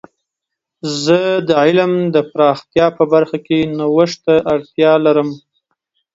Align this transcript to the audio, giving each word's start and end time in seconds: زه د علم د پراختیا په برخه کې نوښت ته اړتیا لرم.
زه 1.03 1.19
د 1.47 1.49
علم 1.61 1.91
د 2.15 2.17
پراختیا 2.31 2.85
په 2.97 3.03
برخه 3.13 3.37
کې 3.45 3.59
نوښت 3.77 4.19
ته 4.25 4.35
اړتیا 4.53 4.91
لرم. 5.05 5.29